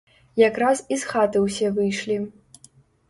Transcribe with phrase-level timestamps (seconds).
[0.41, 2.17] Якраз і з хаты ўсе выйшлі.